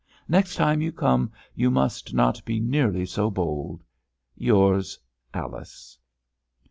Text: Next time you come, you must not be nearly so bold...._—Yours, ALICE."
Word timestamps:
Next 0.27 0.55
time 0.55 0.81
you 0.81 0.91
come, 0.91 1.31
you 1.53 1.69
must 1.69 2.11
not 2.11 2.43
be 2.43 2.59
nearly 2.59 3.05
so 3.05 3.29
bold...._—Yours, 3.29 4.97
ALICE." 5.31 5.99